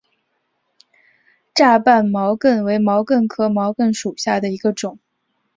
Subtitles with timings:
[1.53, 4.97] 窄瓣毛茛为毛茛科毛茛属下的一个种。